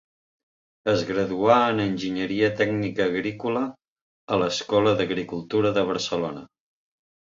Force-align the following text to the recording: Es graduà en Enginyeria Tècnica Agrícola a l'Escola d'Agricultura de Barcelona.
Es 0.93 1.03
graduà 1.09 1.57
en 1.73 1.81
Enginyeria 1.83 2.49
Tècnica 2.61 3.07
Agrícola 3.11 3.61
a 4.37 4.41
l'Escola 4.45 4.95
d'Agricultura 5.03 5.77
de 5.77 5.85
Barcelona. 5.91 6.43